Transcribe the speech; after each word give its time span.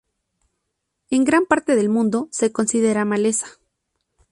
En 1.11 1.23
gran 1.25 1.45
parte 1.45 1.75
del 1.75 1.87
mundo 1.87 2.27
se 2.31 2.51
considera 2.51 3.05
maleza. 3.05 3.45